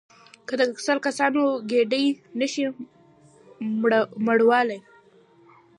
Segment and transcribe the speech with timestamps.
[0.47, 2.05] که د سل کسانو ګېډې
[2.39, 2.63] نه شئ
[4.25, 4.79] مړولای.